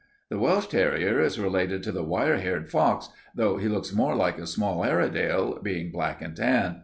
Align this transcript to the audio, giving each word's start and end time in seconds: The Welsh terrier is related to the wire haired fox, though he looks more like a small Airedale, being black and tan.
The 0.29 0.39
Welsh 0.39 0.65
terrier 0.65 1.21
is 1.21 1.39
related 1.39 1.83
to 1.83 1.91
the 1.91 2.03
wire 2.03 2.37
haired 2.37 2.71
fox, 2.71 3.09
though 3.35 3.57
he 3.57 3.67
looks 3.67 3.93
more 3.93 4.15
like 4.15 4.39
a 4.39 4.47
small 4.47 4.83
Airedale, 4.83 5.59
being 5.61 5.91
black 5.91 6.23
and 6.23 6.35
tan. 6.35 6.77